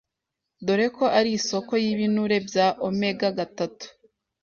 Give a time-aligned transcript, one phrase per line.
[0.65, 3.85] dore ko ari isoko y’ibinure bya omega-gatatu